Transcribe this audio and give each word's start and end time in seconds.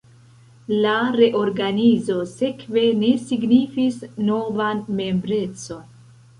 La 0.85 0.93
reorganizo 1.17 2.17
sekve 2.33 2.87
ne 3.03 3.11
signifis 3.27 4.03
novan 4.33 4.85
membrecon. 5.03 5.89